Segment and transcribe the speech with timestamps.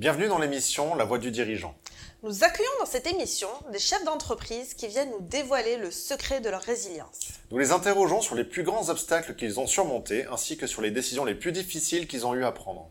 [0.00, 1.74] Bienvenue dans l'émission La Voix du dirigeant.
[2.22, 6.48] Nous accueillons dans cette émission des chefs d'entreprise qui viennent nous dévoiler le secret de
[6.48, 7.20] leur résilience.
[7.50, 10.90] Nous les interrogeons sur les plus grands obstacles qu'ils ont surmontés ainsi que sur les
[10.90, 12.90] décisions les plus difficiles qu'ils ont eu à prendre.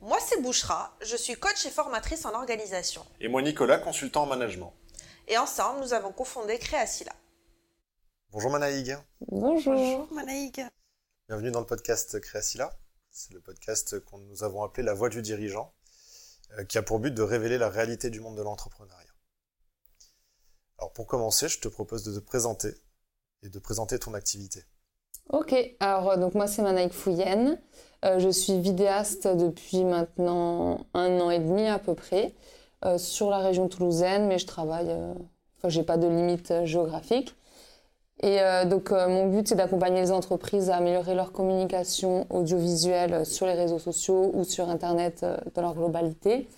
[0.00, 3.06] Moi, c'est Bouchra, je suis coach et formatrice en organisation.
[3.20, 4.74] Et moi, Nicolas, consultant en management.
[5.28, 7.12] Et ensemble, nous avons cofondé Créacila.
[8.32, 8.98] Bonjour Manaïg.
[9.28, 9.74] Bonjour.
[9.74, 10.66] Bonjour Manaïg.
[11.28, 12.76] Bienvenue dans le podcast Créacila.
[13.12, 15.72] C'est le podcast que nous avons appelé La Voix du dirigeant.
[16.56, 18.96] Euh, qui a pour but de révéler la réalité du monde de l'entrepreneuriat.
[20.78, 22.74] Alors pour commencer, je te propose de te présenter
[23.42, 24.64] et de présenter ton activité.
[25.30, 27.58] Ok, alors euh, donc moi c'est Manaïk Fouyen.
[28.04, 32.34] Euh, je suis vidéaste depuis maintenant un an et demi à peu près
[32.96, 34.88] sur la région toulousaine, mais je travaille,
[35.56, 37.34] enfin j'ai pas de limite géographique.
[38.20, 43.24] Et euh, donc euh, mon but c'est d'accompagner les entreprises à améliorer leur communication audiovisuelle
[43.24, 46.48] sur les réseaux sociaux ou sur Internet euh, dans leur globalité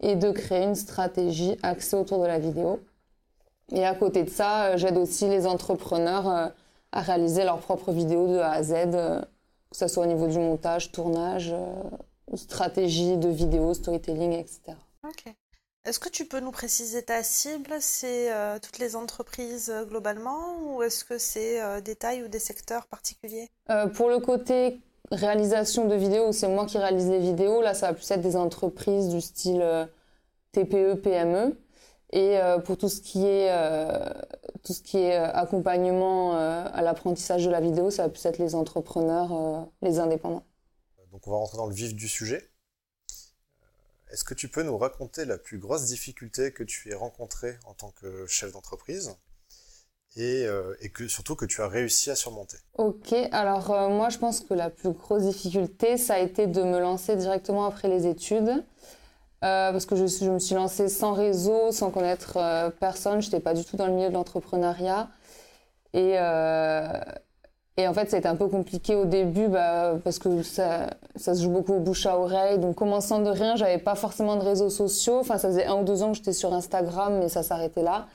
[0.00, 2.80] et de créer une stratégie axée autour de la vidéo.
[3.72, 6.52] Et à côté de ça, j'aide aussi les entrepreneurs
[6.92, 10.38] à réaliser leurs propres vidéos de A à Z, que ce soit au niveau du
[10.38, 11.52] montage, tournage,
[12.34, 14.74] stratégie de vidéo, storytelling, etc.
[15.04, 15.34] Ok.
[15.88, 17.76] Est-ce que tu peux nous préciser ta cible?
[17.80, 22.28] C'est euh, toutes les entreprises euh, globalement ou est-ce que c'est euh, des tailles ou
[22.28, 23.48] des secteurs particuliers?
[23.94, 27.62] Pour le côté réalisation de vidéos, c'est moi qui réalise les vidéos.
[27.62, 29.64] Là, ça va plus être des entreprises du style
[30.52, 31.58] TPE, PME.
[32.12, 33.50] Et pour tout ce qui est
[34.62, 38.54] tout ce qui est accompagnement à l'apprentissage de la vidéo, ça va plus être les
[38.54, 40.44] entrepreneurs, les indépendants.
[41.12, 42.47] Donc on va rentrer dans le vif du sujet.
[44.10, 47.74] Est-ce que tu peux nous raconter la plus grosse difficulté que tu aies rencontrée en
[47.74, 49.14] tant que chef d'entreprise
[50.16, 50.74] et, euh,
[51.06, 52.56] surtout que tu as réussi à surmonter?
[52.76, 56.62] Ok, alors euh, moi je pense que la plus grosse difficulté, ça a été de
[56.62, 58.64] me lancer directement après les études.
[59.44, 63.38] Euh, parce que je, je, me suis lancée sans réseau, sans connaître personne, je n'étais
[63.38, 65.08] pas du tout dans le milieu de l'entrepreneuriat.
[65.94, 66.16] Et,
[67.78, 70.90] et en fait, ça a été un peu compliqué au début bah, parce que ça,
[71.14, 72.58] ça, se joue beaucoup au bouche à oreille.
[72.58, 75.18] Donc, commençant de rien, j'avais pas forcément de réseaux sociaux.
[75.20, 78.08] Enfin, ça faisait un ou deux ans que j'étais sur Instagram, mais ça s'arrêtait là.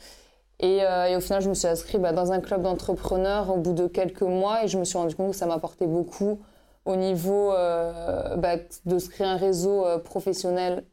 [0.59, 3.71] Et, euh, au final, je me suis inscrite bah, dans un club d'entrepreneurs au bout
[3.71, 6.41] de quelques mois et je me suis rendu compte que ça m'apportait beaucoup
[6.85, 10.83] au niveau euh, bah, de se créer un réseau euh, professionnel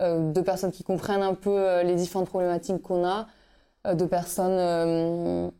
[0.00, 3.26] de personnes qui comprennent un peu les différentes problématiques qu'on a,
[3.94, 5.50] de personnes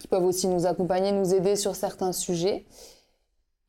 [0.00, 2.66] qui peuvent aussi nous accompagner, nous aider sur certains sujets.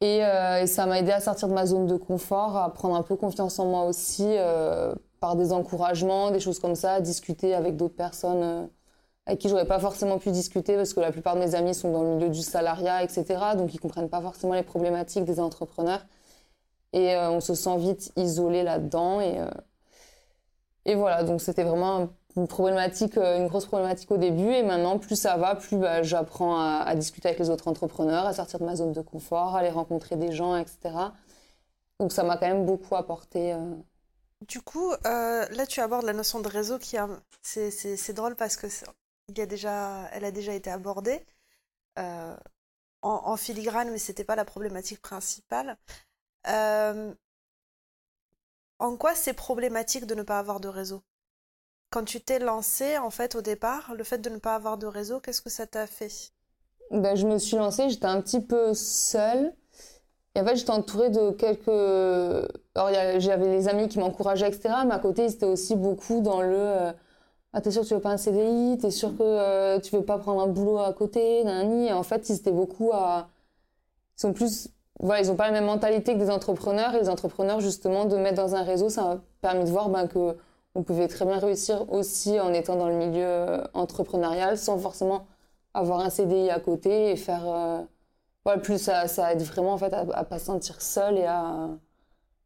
[0.01, 2.95] Et, euh, et ça m'a aidé à sortir de ma zone de confort, à prendre
[2.95, 7.01] un peu confiance en moi aussi, euh, par des encouragements, des choses comme ça, à
[7.01, 8.65] discuter avec d'autres personnes euh,
[9.27, 11.91] avec qui j'aurais pas forcément pu discuter parce que la plupart de mes amis sont
[11.91, 13.25] dans le milieu du salariat, etc.
[13.57, 16.05] Donc ils comprennent pas forcément les problématiques des entrepreneurs.
[16.93, 19.21] Et on se sent vite isolé là-dedans.
[19.21, 19.39] Et,
[20.85, 24.51] et voilà, donc c'était vraiment une problématique, euh, une grosse problématique au début.
[24.51, 28.33] Et maintenant, plus ça va, plus bah, j'apprends à, discuter avec les autres entrepreneurs, à
[28.33, 30.95] sortir de ma zone de confort, à aller rencontrer des gens, etc.
[31.99, 33.53] Donc ça m'a quand même beaucoup apporté.
[33.53, 33.75] Euh...
[34.47, 37.07] Du coup, euh, là, tu abordes la notion de réseau qui a...
[37.41, 38.67] c'est drôle parce que
[39.29, 41.25] il y a déjà, elle a déjà été abordée
[41.97, 42.35] en,
[43.01, 45.77] en, filigrane, mais c'était pas la problématique principale.
[48.77, 51.01] En quoi c'est problématique de ne pas avoir de réseau?
[51.89, 54.87] Quand tu t'es lancé, en fait, au départ, le fait de ne pas avoir de
[54.87, 56.31] réseau, qu'est-ce que ça t'a fait?
[56.91, 59.53] Ben, Je me suis lancée, j'étais un petit peu seule.
[60.35, 61.69] Et en fait, j'étais entourée de quelques...
[62.75, 64.75] Alors, j'avais les amis qui m'encourageaient, etc.
[64.85, 66.57] Mais à côté, ils étaient aussi beaucoup dans le...
[66.57, 66.91] Euh...
[67.53, 70.03] Ah, t'es sûr que tu veux pas un CDI T'es sûr que euh, tu veux
[70.03, 71.41] pas prendre un boulot à côté?
[71.45, 73.29] Nani Et en fait, ils étaient beaucoup à...
[74.17, 74.69] Ils sont plus...
[74.99, 76.93] Voilà, ils ont pas la même mentalité que des entrepreneurs.
[76.95, 80.07] Et les entrepreneurs, justement, de mettre dans un réseau, ça m'a permis de voir ben,
[80.07, 80.35] que
[80.75, 85.27] on pouvait très bien réussir aussi en étant dans le milieu entrepreneurial sans forcément
[85.73, 88.57] avoir un CDI à côté et faire euh...
[88.57, 91.69] plus ça, ça aide vraiment en fait à, à pas se sentir seul et à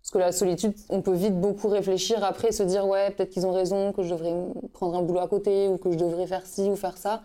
[0.01, 3.45] parce que la solitude on peut vite beaucoup réfléchir après se dire ouais peut-être qu'ils
[3.45, 4.33] ont raison que je devrais
[4.73, 7.23] prendre un boulot à côté ou que je devrais faire ci ou faire ça.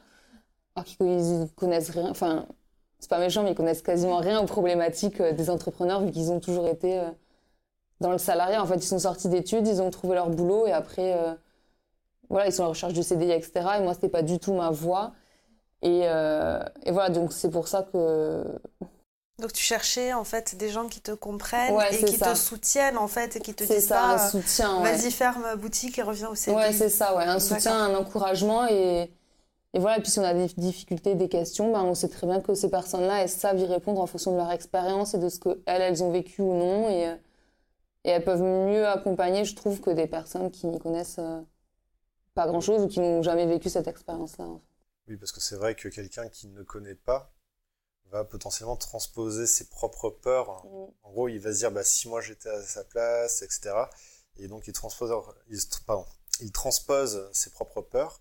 [0.77, 2.47] Alors qu'ils connaissent rien enfin
[2.99, 6.31] c'est pas méchant mais ils connaissent quasiment rien aux problématiques euh, des entrepreneurs vu qu'ils
[6.33, 7.11] ont toujours été euh,
[8.01, 8.63] dans le salariat.
[8.63, 11.35] En fait, ils sont sortis d'études, ils ont trouvé leur boulot et après, euh,
[12.29, 13.53] voilà, ils sont à la recherche du CDI, etc.
[13.79, 15.13] Et moi, c'était pas du tout ma voie.
[15.83, 18.45] Et, euh, et voilà, donc c'est pour ça que.
[19.41, 22.31] Donc tu cherchais en fait des gens qui te comprennent ouais, et qui ça.
[22.31, 25.11] te soutiennent en fait et qui te disent ça, pas un soutien, vas-y ouais.
[25.11, 26.57] ferme boutique et reviens au CDI.
[26.57, 29.11] Ouais, c'est ça, ouais, un soutien, un encouragement et
[29.75, 32.29] et voilà, et puis si on a des difficultés, des questions, ben on sait très
[32.29, 35.29] bien que ces personnes-là, elles savent y répondre en fonction de leur expérience et de
[35.29, 36.89] ce qu'elles, elles ont vécu ou non.
[36.89, 37.13] Et,
[38.05, 41.41] Et elles peuvent mieux accompagner, je trouve, que des personnes qui n'y connaissent euh,
[42.35, 44.45] pas grand-chose ou qui n'ont jamais vécu cette expérience-là.
[44.45, 44.65] en fait.
[45.09, 47.35] Oui, parce que c'est vrai que quelqu'un qui ne connaît pas
[48.11, 50.65] va potentiellement transposer ses propres peurs.
[50.65, 50.87] Mm.
[51.03, 53.75] En gros, il va se dire, bah, si moi j'étais à sa place, etc.
[54.37, 55.13] Et donc, il transpose,
[55.49, 56.07] il, pardon,
[56.41, 58.21] il transpose ses propres peurs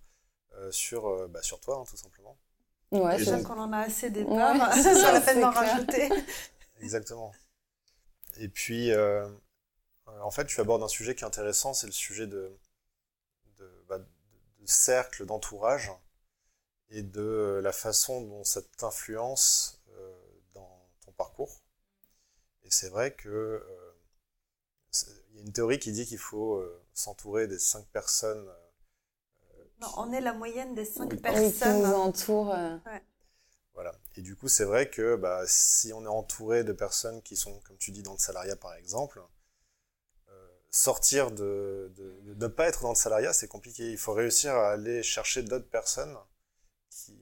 [0.58, 2.38] euh, sur, euh, bah, sur toi, hein, tout simplement.
[2.92, 5.52] Ouais, c'est qu'on en a assez des Ouais, peurs, c'est c'est ça, la peine d'en
[5.52, 6.10] rajouter.
[6.82, 7.32] Exactement.
[8.38, 9.28] Et puis, euh,
[10.34, 12.58] fait, tu abordes un sujet qui est intéressant, c'est le sujet de,
[13.58, 14.04] de, bah, de-
[14.62, 15.92] de cercle, d'entourage,
[16.92, 20.16] et de la façon dont ça t'influence euh,
[20.54, 21.62] dans ton parcours.
[22.64, 23.94] Et c'est vrai que euh,
[25.32, 28.48] il y a une théorie qui dit qu'il faut euh, s'entourer des cinq personnes.
[28.48, 28.54] euh,
[29.82, 31.76] Non, on est la moyenne des cinq Oui, Oui, qui personnes.
[31.76, 32.50] nous entourent.
[32.56, 32.78] euh,
[33.76, 33.94] Voilà.
[34.16, 37.60] Et du coup, c'est vrai que bah, si on est entouré de personnes qui sont,
[37.62, 39.24] comme tu dis, dans le salariat par exemple, euh,
[40.74, 41.94] sortir de,
[42.36, 43.92] ne pas être dans le salariat, c'est compliqué.
[43.92, 46.18] Il faut réussir à aller chercher d'autres personnes
[46.90, 47.16] qui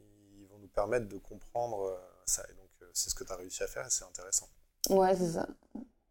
[0.49, 2.43] vont nous permettre de comprendre euh, ça.
[2.49, 4.47] Et donc, euh, c'est ce que tu as réussi à faire et c'est intéressant.
[4.89, 5.47] Ouais, c'est ça.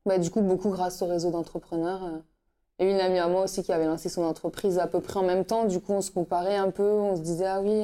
[0.04, 2.04] Bah, du coup, beaucoup grâce au réseau d'entrepreneurs.
[2.04, 2.19] euh.
[2.78, 5.25] Et une amie à moi aussi qui avait lancé son entreprise à peu près en
[5.25, 5.64] même temps.
[5.64, 6.90] Du coup, on se comparait un peu.
[6.90, 7.82] On se disait, ah oui,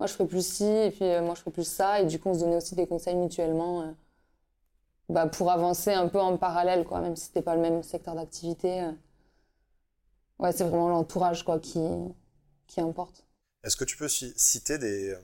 [0.00, 2.00] moi je ferais plus ci, et puis moi je ferais plus ça.
[2.00, 3.94] Et du coup, on se donnait aussi des conseils mutuellement
[5.08, 8.14] bah, pour avancer un peu en parallèle, quoi, même si c'était pas le même secteur
[8.14, 8.82] d'activité.
[8.82, 8.92] euh.
[10.40, 11.78] Ouais, c'est vraiment l'entourage quoi, qui,
[12.66, 13.24] qui importe.
[13.62, 15.16] Est-ce que tu peux ci- citer des,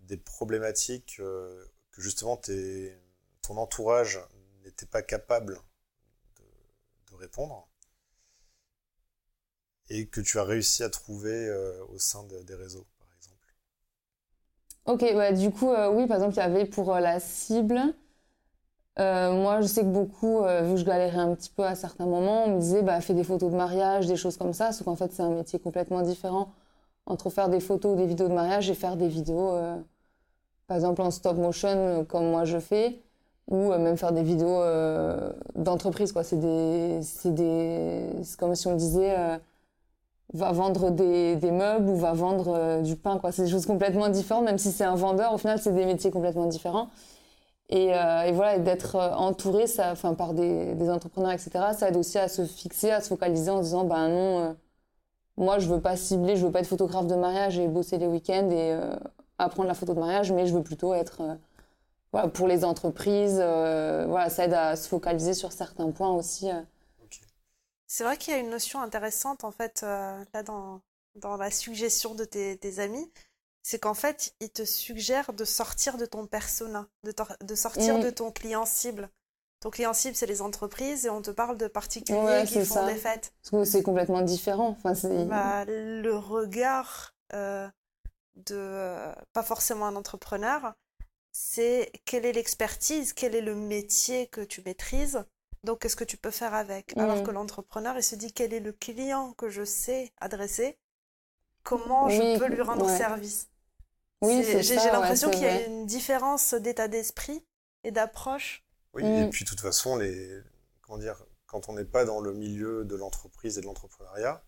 [0.00, 2.96] des problématiques euh, que justement tes-
[3.42, 4.20] ton entourage
[4.64, 5.60] n'était pas capable
[6.36, 6.44] de,
[7.12, 7.68] de répondre
[9.88, 13.54] et que tu as réussi à trouver euh, au sein de- des réseaux, par exemple?
[14.86, 17.80] Ok, bah, du coup, euh, oui, par exemple, il y avait pour la cible.
[19.00, 21.74] Euh, moi, je sais que beaucoup, euh, vu que je galérais un petit peu à
[21.74, 24.70] certains moments, on me disait, bah, fais des photos de mariage, des choses comme ça,
[24.72, 26.52] sauf qu'en fait, c'est un métier complètement différent
[27.06, 29.76] entre faire des photos ou des vidéos de mariage et faire des vidéos, euh,
[30.68, 33.02] par exemple, en stop motion, comme moi je fais,
[33.48, 34.62] ou même faire des vidéos
[35.56, 36.24] d'entreprise, quoi.
[36.24, 39.40] C'est des, c'est des, c'est comme si on disait,
[40.32, 43.32] va vendre des, des meubles ou va vendre du pain, quoi.
[43.32, 46.10] C'est des choses complètement différentes, même si c'est un vendeur, au final, c'est des métiers
[46.10, 46.88] complètement différents.
[47.74, 51.88] Et, euh, et voilà, d'être euh, entouré ça, enfin, par des, des entrepreneurs, etc., ça
[51.88, 54.54] aide aussi à se fixer, à se focaliser en se disant, ben non, euh,
[55.38, 58.06] moi, je veux pas cibler, je veux pas être photographe de mariage et bosser les
[58.08, 58.96] week-ends et euh,
[59.38, 61.34] apprendre la photo de mariage, mais je veux plutôt être euh,
[62.12, 63.38] voilà, pour les entreprises.
[63.40, 66.50] euh, voilà, ça aide à se focaliser sur certains points aussi.
[66.50, 66.62] euh.
[67.86, 70.80] C'est vrai qu'il y a une notion intéressante, en fait, euh, là, dans,
[71.16, 73.10] dans la suggestion de tes, tes amis.
[73.66, 78.02] C'est qu'en fait, ils te suggèrent de sortir de ton persona, de, de sortir Mm.
[78.02, 79.08] de ton client cible.
[79.60, 82.74] Ton client cible, c'est les entreprises et on te parle de particuliers Ouais, qui font
[82.74, 82.86] ça.
[82.86, 83.32] des fêtes.
[83.42, 84.76] Parce que c'est complètement différent.
[84.84, 84.92] Enfin.
[85.26, 87.66] Bah, le regard euh,
[88.36, 90.74] de, euh, pas forcément un entrepreneur,
[91.32, 95.24] c'est quelle est l'expertise, quel est le métier que tu maîtrises,
[95.64, 96.94] donc qu'est-ce que tu peux faire avec?
[96.98, 97.22] Alors Mhm.
[97.24, 100.78] que l'entrepreneur, il se dit quel est le client que je sais adresser,
[101.62, 102.98] comment je peux lui rendre ouais.
[102.98, 103.48] service?
[104.26, 107.44] Oui, C'est- J'ai ouais, l'impression qu'il y a une différence d'état d'esprit
[107.84, 108.64] et d'approche.
[108.94, 109.22] Oui, Mm.
[109.24, 110.40] et puis de toute façon, les,
[110.82, 114.44] comment dire, quand on n'est pas dans le milieu de l'entreprise et de l'entrepreneuriat,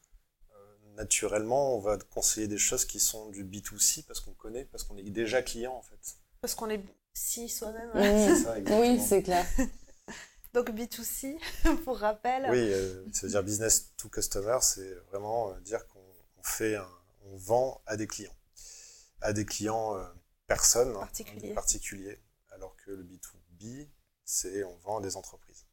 [0.54, 4.84] euh, naturellement, on va conseiller des choses qui sont du B2C parce qu'on connaît, parce
[4.84, 5.98] qu'on est déjà client en fait.
[6.40, 7.88] Parce qu'on est si soi-même.
[7.90, 8.26] Mm.
[8.28, 8.80] C'est ça, exactement.
[8.80, 9.44] Oui, c'est clair.
[10.54, 11.36] Donc B2C,
[11.84, 12.46] pour rappel.
[12.50, 15.98] Oui, euh, ça veut dire business to customer, c'est vraiment euh, dire qu'on
[16.38, 16.88] on fait, un-
[17.26, 18.34] on vend à des clients,
[19.20, 20.04] à des clients euh,
[20.46, 21.48] personnes, hein, Particuliers.
[21.48, 23.88] des particuliers, alors que le B2B,
[24.24, 25.66] c'est on vend à des entreprises.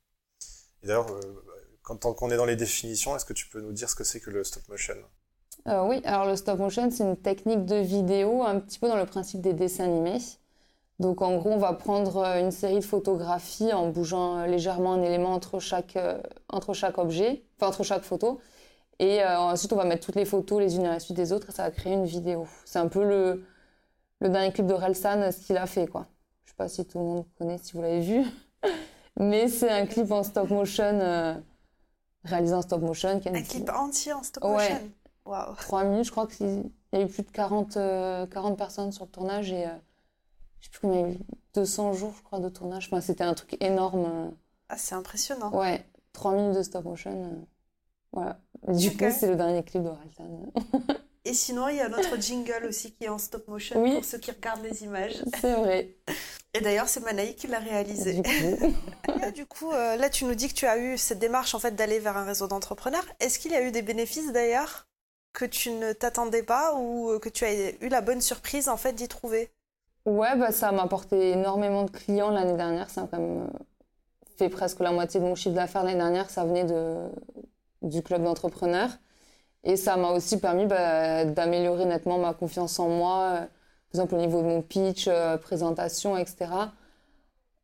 [0.84, 1.46] Et d'ailleurs, euh,
[1.82, 4.04] quand tant qu'on est dans les définitions, est-ce que tu peux nous dire ce que
[4.04, 4.96] c'est que le stop motion?
[5.68, 8.98] Euh, oui, alors le stop motion, c'est une technique de vidéo un petit peu dans
[8.98, 10.20] le principe des dessins animés.
[11.00, 15.34] Donc en gros, on va prendre une série de photographies en bougeant légèrement un élément
[15.34, 18.40] entre chaque, euh, entre chaque objet, enfin entre chaque photo.
[19.00, 21.34] Et euh, ensuite, on va mettre toutes les photos les unes à la suite des
[21.34, 22.48] autres et ça va créer une vidéo.
[22.66, 23.46] C'est un peu le,
[24.22, 26.08] le dernier clip de Relsan, ce qu'il a fait, quoi.
[26.46, 28.24] Je sais pas si tout le monde connaît, si vous l'avez vu.
[29.20, 31.36] Mais c'est un clip en stop motion, euh,
[32.24, 33.20] réalisé en stop motion.
[33.20, 34.52] Qui a une Un clip entier en stop Ouais.
[34.52, 34.92] motion.
[35.26, 35.56] Waouh.
[35.56, 39.06] trois minutes, je crois qu'il y a eu plus de 40, euh, 40 personnes sur
[39.06, 39.70] le tournage et euh,
[40.60, 41.20] je sais plus combien, il y a eu
[41.54, 42.88] 200 jours, je crois, de tournage.
[42.88, 44.06] Enfin, c'était un truc énorme.
[44.06, 44.30] euh.
[44.70, 45.52] Ah, c'est impressionnant.
[45.58, 47.12] Ouais, 3 minutes de stop motion.
[47.12, 47.46] euh,
[48.12, 48.40] Voilà.
[48.68, 49.90] Du coup, c'est le dernier clip de.
[51.26, 53.94] Et sinon, il y a notre jingle aussi qui est en stop motion Oui.
[53.94, 55.24] pour ceux qui regardent les images.
[55.40, 55.96] C'est vrai.
[56.54, 58.14] Et d'ailleurs, c'est Manaï qui l'a réalisé.
[58.16, 58.74] Du coup,
[59.28, 61.60] Et du coup, euh, là, tu nous dis que tu as eu cette démarche en
[61.60, 63.06] fait d'aller vers un réseau d'entrepreneurs.
[63.22, 64.88] Est-ce qu'il y a eu des bénéfices d'ailleurs
[65.32, 68.78] que tu ne t'attendais pas ou euh, que tu as eu la bonne surprise en
[68.78, 69.50] fait d'y trouver?
[70.06, 72.90] Ouais, bah, ça m'a apporté énormément de clients l'année dernière.
[72.90, 73.50] Ça a quand même
[74.38, 76.30] fait presque la moitié de mon chiffre d'affaires l'année dernière.
[76.30, 76.98] Ça venait de,
[77.84, 78.90] du club d'entrepreneurs.
[79.64, 83.48] Et ça m'a aussi permis bah, d'améliorer nettement ma confiance en moi, euh, par
[83.94, 86.52] exemple au niveau de mon pitch, euh, présentation, etc.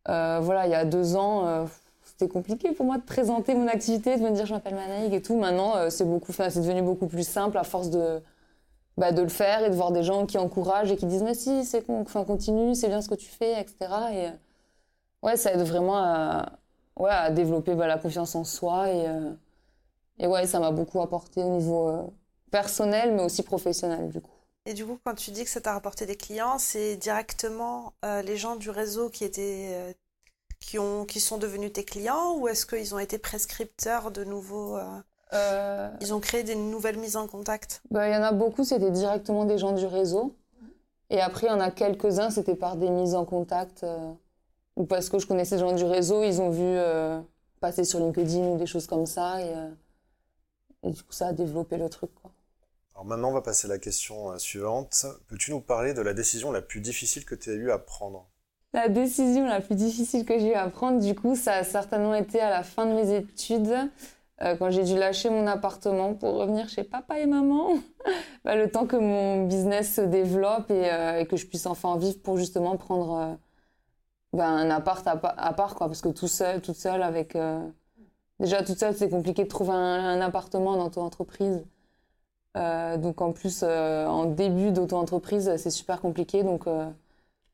[0.08, 1.68] Euh, voilà, il y a deux ans,
[2.04, 5.22] c'était compliqué pour moi de présenter mon activité, de me dire je m'appelle Manaïg et
[5.22, 5.38] tout.
[5.38, 8.22] Maintenant, c'est beaucoup, c'est devenu beaucoup plus simple à force de,
[8.98, 11.36] bah, de le faire et de voir des gens qui encouragent et qui disent mais
[11.36, 13.78] si, c'est con, enfin, continue, c'est bien ce que tu fais, etc.
[14.14, 14.28] Et
[15.24, 16.54] ouais, ça aide vraiment à,
[16.98, 18.88] ouais, à développer bah, la confiance en soi
[20.20, 22.04] et ouais, ça m'a beaucoup apporté au niveau euh,
[22.52, 24.32] personnel mais aussi professionnel du coup.
[24.66, 28.22] Et du coup, quand tu dis que ça t'a rapporté des clients, c'est directement euh,
[28.22, 29.94] les gens du réseau qui étaient euh,
[30.60, 34.78] qui ont qui sont devenus tes clients ou est-ce qu'ils ont été prescripteurs de nouveaux
[36.02, 37.82] ils ont créé des nouvelles mises en contact?
[37.92, 40.36] Bah, il y en a beaucoup, c'était directement des gens du réseau.
[41.12, 43.86] Et après, il y en a quelques-uns, c'était par des mises en contact.
[44.76, 46.76] ou parce que je connaissais des gens du réseau, ils ont vu
[47.60, 49.40] passer sur LinkedIn ou des choses comme ça.
[49.40, 49.54] Et,
[50.84, 52.14] et du coup, ça a développé le truc.
[52.16, 52.32] Quoi.
[52.94, 55.08] Alors maintenant, on va passer à la question euh, suivante.
[55.26, 58.30] Peux-tu nous parler de la décision la plus difficile que tu as eu à prendre?
[58.74, 62.14] La décision la plus difficile que j'ai eu à prendre, du coup, ça a certainement
[62.14, 63.76] été à la fin de mes études,
[64.42, 67.70] euh, quand j'ai dû lâcher mon appartement pour revenir chez papa et maman.
[68.46, 71.90] Bah, le temps que mon business se développe et, euh, et que je puisse enfin
[71.90, 73.36] en vivre pour justement prendre euh,
[74.34, 75.88] bah, un appart à, pa- à part, quoi.
[75.88, 77.36] Parce que tout seul, toute seule, avec.
[78.40, 81.66] Déjà, toute seule, c'est compliqué de trouver un, un appartement dans ton entreprise.
[82.58, 86.44] Euh, donc, en plus, euh, en début d'auto-entreprise, c'est super compliqué.
[86.44, 86.90] Donc, euh,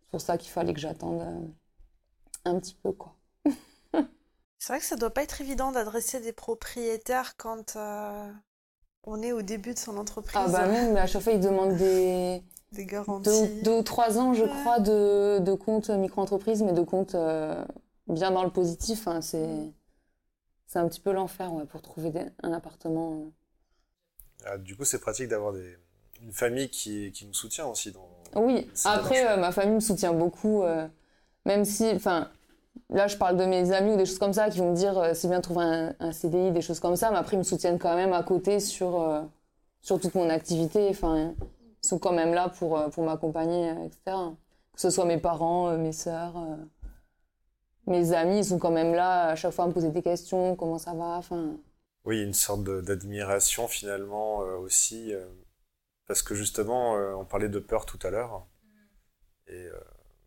[0.02, 1.24] c'est pour ça qu'il fallait que j'attende
[2.46, 3.16] un petit peu, quoi.
[4.60, 7.78] C'est vrai que ça doit pas être évident d'adresser des propriétaires quand
[9.06, 10.40] on est au début de son entreprise.
[10.40, 13.62] Ah bah mais à chaque fois, ils demandent des Des deux, garanties.
[13.64, 14.50] deux ou trois ans, je Ouais.
[14.50, 17.16] crois, de, de compte micro-entreprise, mais de compte
[18.08, 19.08] bien dans le positif.
[19.08, 19.74] hein, c'est,
[20.68, 23.14] c'est un petit peu l'enfer, ouais, pour trouver des- un appartement.
[23.14, 23.30] euh.
[24.46, 25.76] Ah, Du coup, c'est pratique d'avoir des...
[26.22, 27.92] une famille qui, qui nous soutient aussi.
[27.92, 28.08] Dans...
[28.36, 30.88] Oui, après, euh, ma famille me soutient beaucoup, euh,
[31.46, 32.30] même si, enfin,
[32.90, 34.98] là, je parle de mes amis ou des choses comme ça qui vont me dire
[35.00, 37.40] euh, c'est bien de trouver un, un CDI, des choses comme ça, mais après, ils
[37.40, 39.26] me soutiennent quand même à côté sur,
[39.82, 40.90] sur toute mon activité.
[40.90, 41.36] Enfin,
[41.84, 44.36] ils sont quand même là pour, pour m'accompagner, etc.
[44.74, 46.36] Que ce soit mes parents, mes sœurs,
[47.88, 50.56] mes amis, ils sont quand même là à chaque fois à me poser des questions,
[50.56, 51.58] comment ça va, enfin.
[52.06, 55.26] Oui, une sorte d'admiration finalement euh, aussi, euh,
[56.08, 58.46] parce que justement, euh, on parlait de peur tout à l'heure,
[59.48, 59.80] et euh,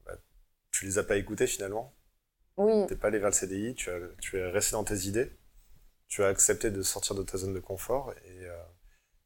[0.07, 0.17] bah,
[0.71, 1.95] tu les as pas écoutés finalement.
[2.57, 5.31] Oui, T'es pas allé vers le CDI, tu, as, tu es resté dans tes idées,
[6.09, 8.47] tu as accepté de sortir de ta zone de confort, et,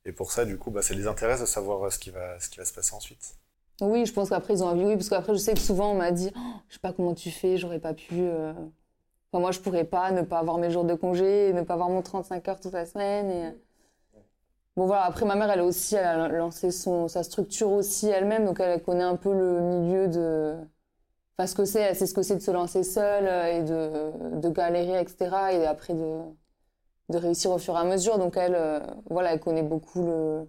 [0.04, 2.50] et pour ça, du coup, bah, ça les intéresse de savoir ce qui va, ce
[2.50, 3.36] qui va se passer ensuite.
[3.80, 5.94] Oui, je pense qu'après ils ont envie, oui, parce qu'après je sais que souvent on
[5.94, 8.14] m'a dit, Oh, je sais pas comment tu fais, j'aurais pas pu.
[8.20, 8.52] euh,
[9.32, 11.90] Enfin, moi je pourrais pas ne pas avoir mes jours de congé, ne pas avoir
[11.90, 13.56] mon 35 heures toute la semaine.
[14.76, 18.58] Bon voilà, après ma mère elle aussi, a lancé son, sa structure aussi elle-même, donc
[18.60, 20.56] elle connaît un peu le milieu de.
[21.38, 23.26] Enfin, ce que c'est, elle sait ce que c'est de se lancer seule
[23.56, 25.52] et de, de galérer, etc.
[25.54, 26.20] Et après de,
[27.10, 28.18] de réussir au fur et à mesure.
[28.18, 30.48] Donc elle, euh, voilà, elle connaît beaucoup le.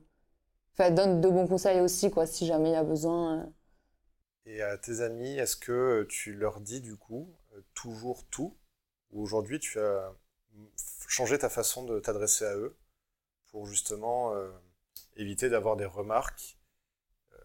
[0.73, 3.39] Enfin, donne de bons conseils aussi, quoi, si jamais il y a besoin.
[3.39, 3.45] euh.
[4.45, 8.57] Et à tes amis, est-ce que tu leur dis du coup euh, toujours tout,
[9.11, 10.13] ou aujourd'hui tu as
[11.07, 12.75] changé ta façon de t'adresser à eux
[13.51, 14.51] pour justement euh,
[15.17, 16.57] éviter d'avoir des remarques
[17.33, 17.37] euh,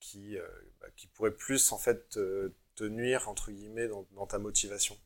[0.00, 0.46] qui, euh,
[0.80, 4.98] bah, qui pourraient plus en fait te, te nuire entre guillemets dans, dans ta motivation?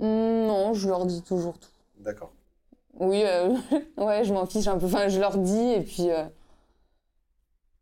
[0.00, 1.70] Non, je leur dis toujours tout.
[1.98, 2.32] D'accord.
[2.94, 3.22] Oui,
[3.96, 4.86] ouais, je m'en fiche un peu.
[4.86, 6.08] Enfin, je leur dis et puis,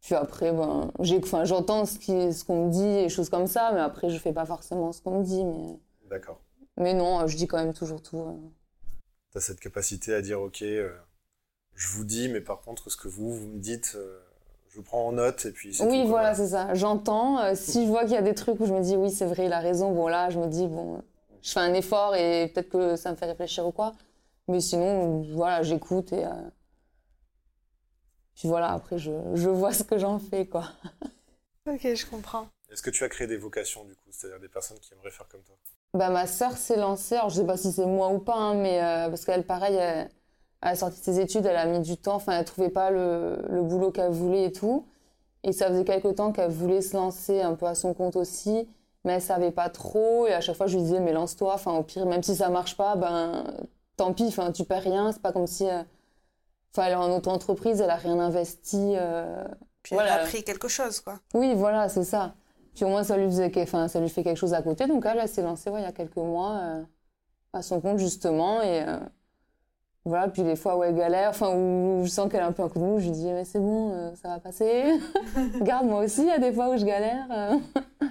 [0.07, 3.49] puis après, ben, j'ai, enfin, j'entends ce qui, ce qu'on me dit et choses comme
[3.49, 5.43] ça, mais après, je fais pas forcément ce qu'on me dit.
[5.45, 6.39] Mais, D'accord.
[6.77, 8.21] mais non, euh, je dis quand même toujours tout.
[8.21, 8.33] euh.
[9.33, 10.97] Tu as cette capacité à dire, ok, euh,
[11.75, 14.21] je vous dis, mais par contre, ce que vous, vous me dites, euh,
[14.69, 16.73] je prends en note et puis c'est Oui, tout, voilà, c'est ça.
[16.75, 17.53] J'entends.
[17.57, 19.47] si je vois qu'il y a des trucs où je me dis oui, c'est vrai,
[19.47, 21.03] il a raison, bon là, je me dis bon,
[21.43, 23.95] je fais un effort et peut-être que ça me fait réfléchir ou quoi.
[24.47, 26.25] Mais sinon, voilà, j'écoute et
[28.37, 30.69] puis voilà, après je, je vois ce que j'en fais quoi.
[31.69, 32.47] Ok, je comprends.
[32.71, 35.27] Est-ce que tu as créé des vocations du coup, c'est-à-dire des personnes qui aimeraient faire
[35.29, 35.57] comme toi?
[35.95, 38.55] Bah ma sœur s'est lancée, alors je sais pas si c'est moi ou pas, hein,
[38.55, 40.09] mais euh, parce qu'elle pareil, elle,
[40.63, 42.17] à la sortie de ses études, elle a mis du temps.
[42.17, 44.87] Enfin, elle trouvait pas le, le boulot qu'elle voulait et tout.
[45.43, 48.69] Et ça faisait quelques temps qu'elle voulait se lancer un peu à son compte aussi,
[49.05, 50.27] mais elle savait pas trop.
[50.27, 51.55] Et à chaque fois, je lui disais, mais lance-toi.
[51.55, 53.45] Enfin, au pire, même si ça marche pas, ben,
[53.97, 54.25] tant pis.
[54.27, 55.13] Enfin, tu perds rien.
[55.13, 55.83] C'est pas comme si, euh,
[56.77, 58.95] enfin, elle est en auto-entreprise, elle a rien investi.
[58.97, 59.45] Euh,
[59.83, 61.21] Puis elle a appris quelque chose, quoi.
[61.35, 62.35] Oui, voilà, c'est ça.
[62.75, 64.87] Puis au moins, ça lui faisait, enfin, ça lui fait quelque chose à côté.
[64.87, 66.83] Donc elle, elle s'est lancée, ouais, il y a quelques mois, euh,
[67.53, 68.61] à son compte, justement.
[68.63, 68.85] Et,
[70.07, 72.63] voilà, puis des fois où elle galère, enfin où je sens qu'elle a un peu
[72.63, 74.85] un coup de mou, je lui dis mais c'est bon, euh, ça va passer.
[75.59, 77.27] Regarde moi aussi, il y a des fois où je galère.
[77.33, 78.07] euh.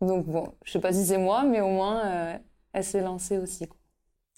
[0.00, 2.38] Donc bon, je sais pas si c'est moi, mais au moins euh,
[2.72, 3.68] elle s'est lancée aussi.
[3.68, 3.76] quoi.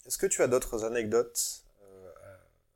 [0.05, 1.39] Est-ce que tu as d'autres anecdotes?
[1.39, 1.62] euh,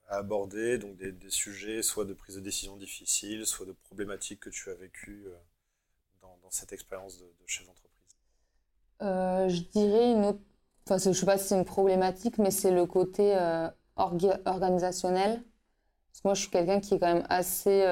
[0.08, 4.50] à, aborder, donc des, sujets, soit de prise de décision difficile, soit de problématiques que
[4.50, 5.36] tu as vécues euh,
[6.22, 8.16] dans, cette expérience de, chef d'entreprise
[9.02, 10.38] Euh, je dirais une
[10.90, 15.44] enfin je sais pas si c'est une problématique, mais c'est le côté euh, orga- organisationnel.
[16.12, 17.84] Parce que moi je suis quelqu'un qui est quand même assez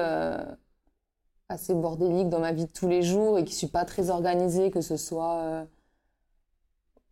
[1.48, 4.70] assez bordélique dans ma vie de tous les jours et qui suis pas très organisée,
[4.70, 5.66] que ce soit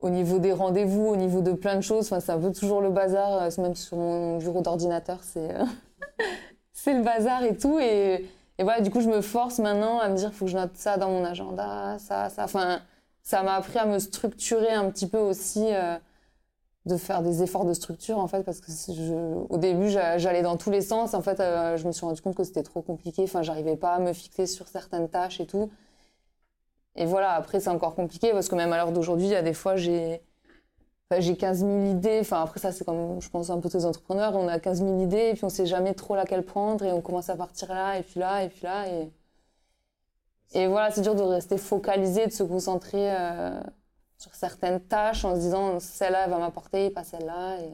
[0.04, 2.04] au niveau des rendez-vous, au niveau de plein de choses.
[2.04, 5.64] Enfin, c'est un peu toujours le bazar, euh, même sur mon bureau d'ordinateur, c'est euh,
[6.74, 7.78] c'est le bazar et tout.
[7.80, 8.26] Et,
[8.60, 10.98] voilà, du coup, je me force maintenant à me dire, faut que je note ça
[10.98, 12.44] dans mon agenda, ça, ça.
[12.44, 12.80] Enfin,
[13.22, 15.96] ça m'a appris à me structurer un petit peu aussi, euh,
[16.86, 18.70] de faire des efforts de structure en fait, parce que
[19.50, 21.14] au début j'a- j'allais dans tous les sens.
[21.14, 23.22] En fait, je me suis rendu compte que c'était trop compliqué.
[23.24, 25.70] Enfin, j'arrivais pas à me fixer sur certaines tâches et tout.
[26.96, 29.42] Et voilà, après c'est encore compliqué parce que même à l'heure d'aujourd'hui, il y a
[29.42, 30.22] des fois j'ai
[31.10, 32.18] enfin, j'ai 15 000 idées.
[32.20, 34.78] Enfin, après ça c'est comme je pense un peu tous les entrepreneurs, on a 15
[34.80, 37.72] 000 idées et puis on sait jamais trop laquelle prendre et on commence à partir
[37.74, 39.10] là et puis là et puis là et
[40.54, 43.60] et voilà, c'est dur de rester focalisé, de se concentrer euh,
[44.18, 47.58] sur certaines tâches en se disant celle-là elle va m'apporter, pas celle-là.
[47.60, 47.72] Et...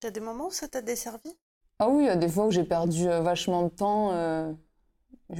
[0.00, 1.36] T'as des moments où ça t'a desservi?
[1.80, 4.12] Ah oui, il y a des fois où j'ai perdu euh, vachement de temps.
[4.12, 4.52] Euh...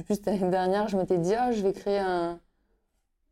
[0.05, 2.39] Plus, l'année dernière, je m'étais dit, ah, je vais créer un,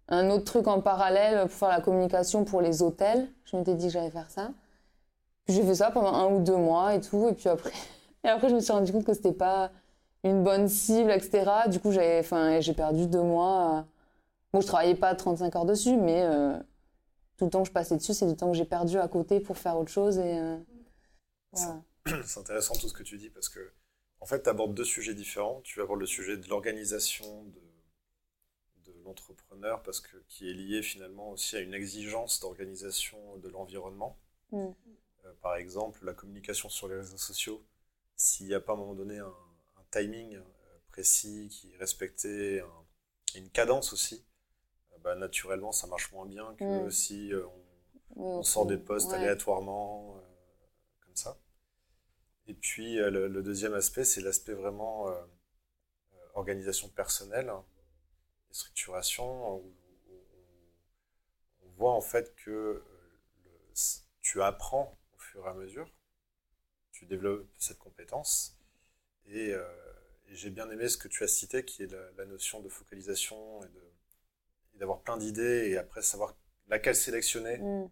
[0.09, 3.27] un autre truc en parallèle pour faire la communication pour les hôtels.
[3.45, 4.51] Je m'étais dit que j'allais faire ça.
[5.47, 7.27] J'ai fait ça pendant un ou deux mois et tout.
[7.29, 7.71] Et puis après,
[8.23, 9.71] et après je me suis rendu compte que c'était pas
[10.23, 11.45] une bonne cible, etc.
[11.67, 13.85] Du coup, j'avais, enfin, j'ai perdu deux mois.
[14.53, 16.57] Bon, je travaillais pas 35 heures dessus, mais euh,
[17.37, 19.39] tout le temps que je passais dessus, c'est du temps que j'ai perdu à côté
[19.39, 20.17] pour faire autre chose.
[20.17, 20.57] Et, euh,
[21.51, 21.81] voilà.
[22.25, 23.59] C'est intéressant tout ce que tu dis parce que,
[24.21, 25.61] en fait, tu abordes deux sujets différents.
[25.63, 27.66] Tu abordes le sujet de l'organisation de,
[29.07, 34.17] de l'entrepreneur parce que qui est lié finalement aussi à une exigence d'organisation de l'environnement.
[34.51, 34.73] Mm.
[35.25, 37.63] Euh, par exemple, la communication sur les réseaux sociaux,
[38.15, 40.43] s'il n'y a pas à un moment donné un, un timing euh,
[40.89, 42.85] précis qui est respecté, un-
[43.35, 44.25] une cadence aussi,
[44.93, 46.91] euh, bah, naturellement, ça marche moins bien que Mm.
[46.91, 47.45] si euh,
[48.15, 49.15] on, sort des posts ouais.
[49.17, 50.15] aléatoirement,
[51.01, 51.39] comme ça.
[52.47, 55.07] Et puis le, le deuxième aspect, c'est l'aspect vraiment
[56.35, 57.51] organisation personnelle
[58.51, 59.75] et structuration, où,
[60.09, 60.13] où-
[61.61, 62.83] où on voit en fait que euh,
[63.45, 63.73] le-
[64.21, 65.89] tu apprends au fur et à mesure,
[66.91, 68.57] tu développes cette compétence,
[69.27, 69.63] et, euh,
[70.29, 72.69] et j'ai bien aimé ce que tu as cité, qui est la, la notion de
[72.69, 73.69] focalisation et
[74.79, 76.35] d'avoir plein d'idées, et après savoir
[76.67, 77.87] laquelle sélectionner Mm.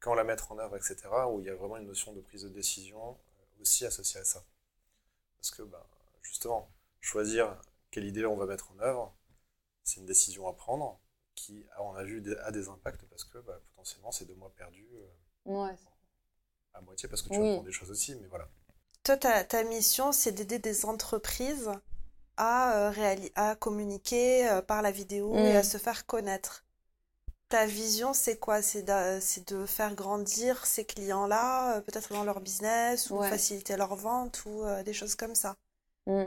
[0.00, 2.42] quand la mettre en œuvre, etc., où il y a vraiment une notion de prise
[2.44, 4.44] de décision euh, aussi associée à ça.
[5.38, 5.82] Parce que, ben,
[6.22, 9.14] justement, choisir quelle idée on va mettre en œuvre,
[9.90, 11.00] c'est une décision à prendre
[11.34, 14.88] qui, on a vu, a des impacts parce que bah, potentiellement c'est deux mois perdus
[14.94, 15.06] euh,
[15.46, 15.76] Ouais.
[16.74, 17.50] à moitié parce que tu Oui.
[17.50, 18.48] apprends des choses aussi, mais voilà.
[19.02, 21.70] Toi, ta, ta mission, c'est d'aider des entreprises
[22.36, 26.64] à, euh, à communiquer euh, par la vidéo et à se faire connaître.
[27.48, 28.62] Ta vision, c'est quoi?
[28.62, 33.30] C'est de, faire grandir ces clients-là, euh, peut-être dans leur business, ou Ouais.
[33.30, 35.56] faciliter leur vente, ou euh, des choses comme ça.
[36.06, 36.26] Mm.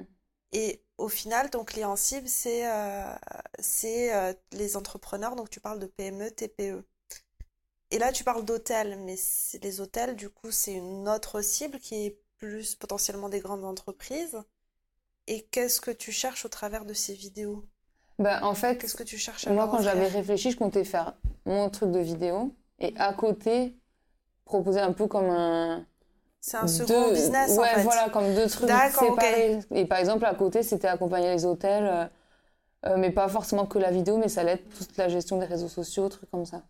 [0.53, 3.13] Et au final, ton client cible, c'est euh,
[3.83, 6.85] euh, les entrepreneurs, donc tu parles de PME, TPE.
[7.91, 9.15] Et là, tu parles d'hôtels, mais
[9.61, 14.41] les hôtels, du coup, c'est une autre cible qui est plus potentiellement des grandes entreprises.
[15.27, 17.65] Et qu'est-ce que tu cherches au travers de ces vidéos?
[18.19, 21.15] Ben, en fait, Qu'est-ce que tu cherches à moi, quand j'avais réfléchi, je comptais faire
[21.45, 23.75] mon truc de vidéo et à côté,
[24.45, 25.85] proposer un peu comme un.
[26.45, 27.83] C'est un second deux- business, en Ouais, fait.
[27.83, 29.59] voilà, comme deux trucs séparés.
[29.71, 32.05] Et par exemple, à côté, c'était accompagner les hôtels, euh,
[32.87, 35.45] euh, mais pas forcément que la vidéo, mais ça allait être toute la gestion des
[35.45, 36.63] réseaux sociaux, trucs comme ça.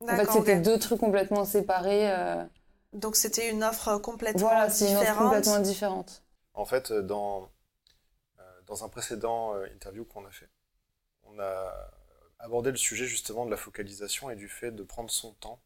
[0.00, 2.10] En fait, c'était deux trucs complètement séparés.
[2.12, 2.44] euh,
[2.92, 5.24] Donc c'était une offre complètement Voilà, c'est une offre différente.
[5.24, 6.22] complètement différente.
[6.54, 7.50] En fait, dans,
[8.40, 10.50] euh, dans un précédent interview qu'on a fait,
[11.24, 11.72] on a
[12.38, 15.60] abordé le sujet justement de la focalisation et du fait de prendre son temps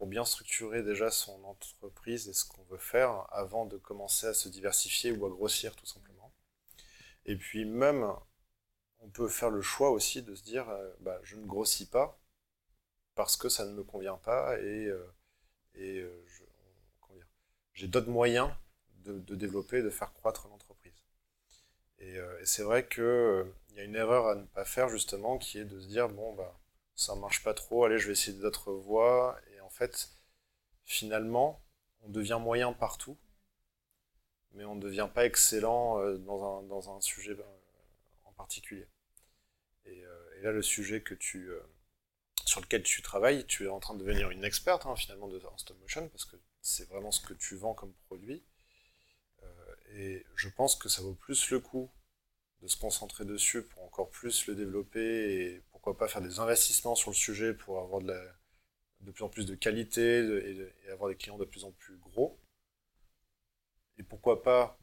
[0.00, 4.32] pour bien structurer déjà son entreprise et ce qu'on veut faire avant de commencer à
[4.32, 6.32] se diversifier ou à grossir tout simplement.
[7.26, 8.10] Et puis même,
[9.00, 12.18] on peut faire le choix aussi de se dire, euh, bah, je ne grossis pas
[13.14, 15.04] parce que ça ne me convient pas et, euh,
[15.74, 16.24] et euh,
[17.74, 18.50] j'ai d'autres moyens
[19.04, 21.04] de, développer, de faire croître l'entreprise.
[21.98, 25.58] Et, et c'est vrai qu'il y a une erreur à ne pas faire justement qui
[25.58, 26.58] est de se dire, bon, bah,
[26.94, 29.38] ça marche pas trop, allez, je vais essayer d'autres voies.
[29.80, 30.10] Fait,
[30.84, 31.64] finalement,
[32.02, 33.16] on devient moyen partout,
[34.52, 37.42] mais on ne devient pas excellent euh, dans un, dans un sujet euh,
[38.24, 38.86] en particulier.
[39.86, 41.48] Et, euh, et, là, le sujet que tu,
[42.44, 45.56] sur lequel tu travailles, tu es en train de devenir une experte hein, finalement en
[45.56, 48.44] stop motion, parce que c'est vraiment ce que tu vends comme produit.
[49.94, 51.90] et je pense que ça vaut plus le coup
[52.60, 56.94] de se concentrer dessus pour encore plus le développer et pourquoi pas faire des investissements
[56.94, 58.39] sur le sujet pour avoir de, la,
[59.00, 62.38] de plus en plus de qualité et, avoir des clients de plus en plus gros.
[63.98, 64.78] Et pourquoi pas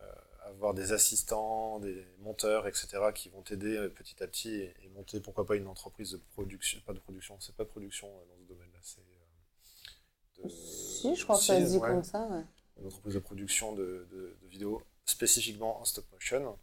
[0.00, 0.12] euh,
[0.44, 5.20] avoir des assistants, des monteurs, etc., qui vont t'aider euh, petit à petit et, monter,
[5.20, 8.42] pourquoi pas, une entreprise de production, pas de production, c'est pas de production euh, dans
[8.42, 10.48] ce domaine-là, c'est.
[10.48, 12.44] si, je crois que ça se dit comme ça, ouais.
[12.78, 16.58] Une entreprise de production de, de, de vidéos spécifiquement en stop motion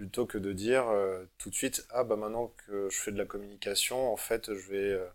[0.00, 3.18] plutôt que de dire euh, tout de suite ah bah maintenant que je fais de
[3.18, 5.06] la communication en fait je vais euh,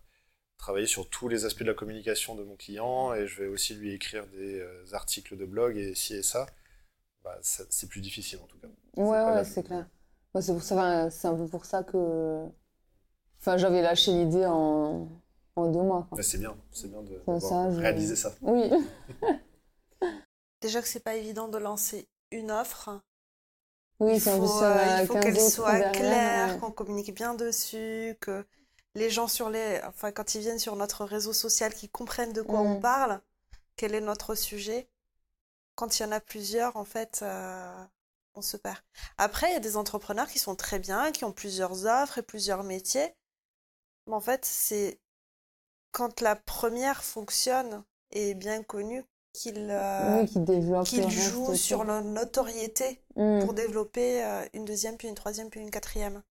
[0.58, 3.74] travailler sur tous les aspects de la communication de mon client et je vais aussi
[3.74, 6.46] lui écrire des euh, articles de blog et ci et ça
[7.24, 8.68] bah, c'est plus difficile en tout cas.
[8.96, 9.86] Ouais ouais c'est clair.
[10.40, 12.46] c'est pour ça c'est un peu pour ça que
[13.40, 15.08] enfin j'avais lâché l'idée en,
[15.56, 17.20] en deux mois c'est bien c'est bien de
[17.80, 18.70] réaliser ça oui.
[20.62, 23.00] Déjà que c'est pas évident de lancer une offre.
[24.00, 28.44] Oui, il faut, euh, il faut qu'elle soit claire, qu'on communique bien dessus, que
[28.96, 32.42] les gens sur les, enfin quand ils viennent sur notre réseau social, qu'ils comprennent de
[32.42, 32.80] quoi on mm.
[32.80, 33.20] parle,
[33.76, 34.88] quel est notre sujet.
[35.74, 37.84] Quand il y en a plusieurs, en fait, euh,
[38.34, 38.78] on se perd.
[39.18, 42.22] Après, il y a des entrepreneurs qui sont très bien, qui ont plusieurs offres et
[42.22, 43.14] plusieurs métiers.
[44.06, 44.98] Mais en fait, c'est
[45.92, 49.04] quand la première fonctionne et est bien connue
[49.34, 50.26] qu'il euh,
[51.10, 53.40] joue sur la notoriété mm.
[53.40, 56.22] pour développer euh, une deuxième, puis une troisième, puis une quatrième.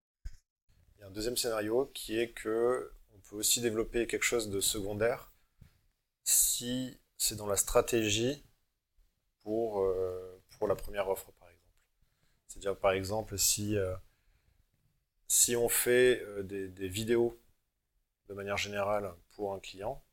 [1.06, 5.32] Un deuxième scénario qui est que on peut aussi développer quelque chose de secondaire
[6.24, 8.44] si c'est dans la stratégie
[9.44, 11.76] pour, euh, pour la première offre, par exemple.
[12.48, 13.76] C'est-à-dire, par exemple, si,
[15.28, 17.40] si on fait des, des vidéos
[18.28, 20.04] de manière générale pour un client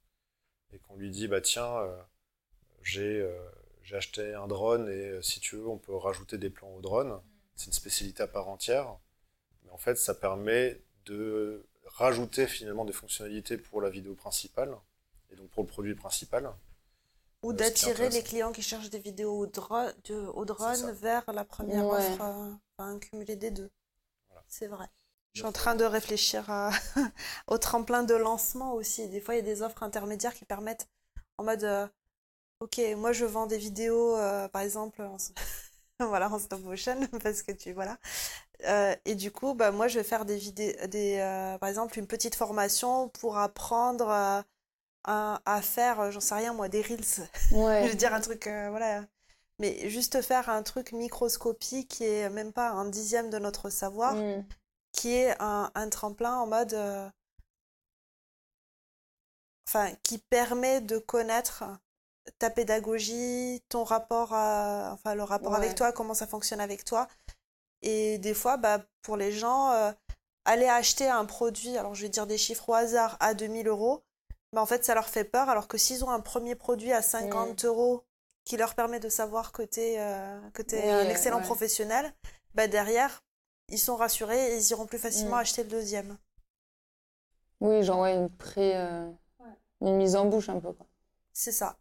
[0.73, 2.03] et qu'on lui dit, bah tiens, euh,
[2.83, 6.81] j'ai acheté un drone et euh, si tu veux, on peut rajouter des plans au
[6.81, 7.21] drone.
[7.55, 8.97] C'est une spécialité à part entière.
[9.73, 14.77] En fait, ça permet de rajouter finalement des fonctionnalités pour la vidéo principale
[15.31, 16.53] et donc pour le produit principal.
[17.43, 19.93] Ou euh, d'attirer les clients qui cherchent des vidéos au, drone,
[20.35, 22.23] au drone vers la première offre,
[22.79, 23.71] enfin, cumuler des deux.
[24.47, 24.87] C'est vrai.
[25.33, 26.45] Je suis en train de réfléchir
[27.47, 29.09] au tremplin de lancement aussi.
[29.09, 30.87] Des fois, il y a des offres intermédiaires qui permettent
[31.39, 31.91] en mode
[32.63, 35.17] ok, moi je vends des vidéos, euh, par exemple, en...
[36.01, 37.99] voilà, en stop motion, parce que tu, voilà.
[38.65, 41.99] Euh, et du coup, bah, moi je vais faire des vidéos, des, euh, par exemple,
[41.99, 44.45] une petite formation pour apprendre à,
[45.05, 47.27] à, faire, j'en sais rien moi, des reels.
[47.51, 49.05] je veux dire un truc, voilà.
[49.59, 54.15] Mais juste faire un truc microscopique qui est même pas un dixième de notre savoir,
[54.15, 54.45] mm.
[54.93, 56.77] qui est un, un, tremplin en mode.
[59.69, 61.65] Enfin, qui permet de connaître
[62.39, 67.09] ta pédagogie, ton rapport à, enfin le rapport avec toi, comment ça fonctionne avec toi.
[67.83, 69.93] Et des fois, bah, pour les gens, euh,
[70.45, 74.03] aller acheter un produit, alors je vais dire des chiffres au hasard, à 2000 euros,
[74.53, 77.03] bah, en fait, ça leur fait peur, alors que s'ils ont un premier produit à
[77.03, 78.05] 50 euros
[78.45, 82.13] qui leur permet de savoir que tu es, euh, un excellent professionnel,
[82.55, 83.23] bah, derrière,
[83.69, 85.41] ils sont rassurés et ils iront plus facilement mm.
[85.41, 86.19] acheter le deuxième.
[87.61, 88.77] Oui, genre une pré...
[88.77, 89.11] Euh,
[89.81, 90.73] une mise en bouche un peu.
[91.33, 91.77] C'est ça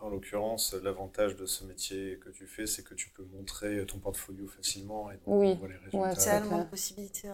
[0.00, 3.98] en l'occurrence, l'avantage de ce métier que tu fais, c'est que tu peux montrer ton
[3.98, 5.52] portfolio facilement et donc oui.
[5.52, 6.14] on voit les résultats.
[6.14, 7.30] c'est tellement de possibilités.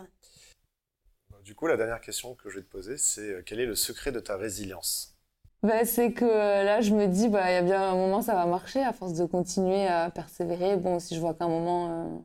[1.44, 3.74] Du coup, la dernière question que je vais te poser, c'est euh, quel est le
[3.74, 5.14] secret de ta résilience?
[5.62, 8.22] Bah, C'est que euh, là, je me dis, bah, il y a bien un moment,
[8.22, 10.79] ça va marcher à force de continuer à persévérer.
[10.79, 12.24] Bon, si je vois qu'à un moment,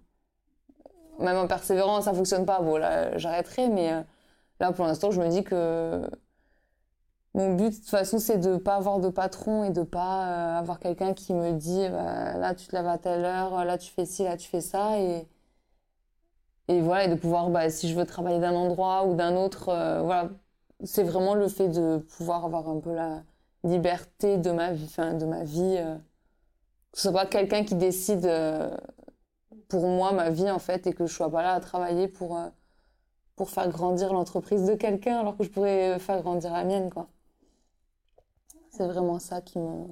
[1.19, 3.67] euh, même en persévérant, ça fonctionne pas, bon, là, j'arrêterai.
[3.67, 3.91] Mais
[4.61, 6.09] là, pour l'instant, je me dis que
[7.33, 10.59] mon but, de toute façon, c'est de pas avoir de patron et de pas euh,
[10.59, 13.91] avoir quelqu'un qui me dit bah, là, tu te lèves à telle heure, là, tu
[13.91, 14.99] fais ci, là, tu fais ça.
[14.99, 15.27] Et,
[16.67, 19.69] et voilà, et de pouvoir, bah, si je veux travailler d'un endroit ou d'un autre,
[19.69, 20.29] euh, voilà.
[20.83, 23.23] C'est vraiment le fait de pouvoir avoir un peu la
[23.63, 25.75] liberté de ma vie, enfin, de ma vie.
[25.79, 25.95] euh,
[26.91, 28.27] que ce soit pas quelqu'un qui décide
[29.69, 32.37] pour moi ma vie en fait et que je sois pas là à travailler pour
[33.35, 37.09] pour faire grandir l'entreprise de quelqu'un alors que je pourrais faire grandir la mienne quoi.
[38.79, 39.87] C'est vraiment ça qui me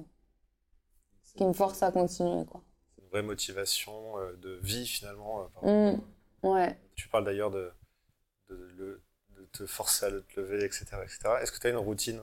[1.36, 2.62] qui me force à continuer quoi.
[2.96, 5.42] C'est une vraie motivation euh, de vie finalement.
[5.42, 5.90] euh, par Mm.
[5.90, 6.04] rapport-
[6.54, 6.78] Ouais.
[6.96, 7.70] Tu parles d'ailleurs de,
[8.48, 9.02] de,
[9.52, 10.86] te forcer à te lever, etc.
[11.04, 11.18] etc.
[11.42, 12.20] Est-ce que tu as une routine?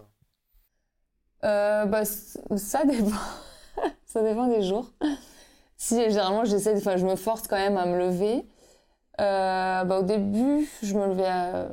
[1.43, 3.15] Euh, bah, ça dépend.
[4.05, 4.91] ça dépend des jours.
[5.77, 8.43] Si généralement j'essaie, enfin je me force quand même à me lever.
[9.19, 11.69] Bah, au début, je me levais à-